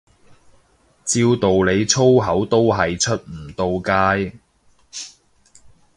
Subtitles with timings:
[1.05, 4.35] 照道理粗口都係出唔到街